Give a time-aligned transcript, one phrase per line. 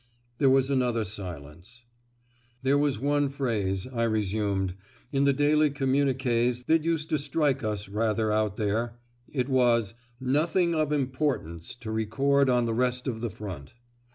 [0.39, 1.83] There was another silence.
[2.63, 4.73] "There was one phrase," I resumed,
[5.11, 8.97] "in the daily communiqués that used to strike us rather out there;"
[9.31, 13.75] it was, "Nothing of importance to record on the rest of the front."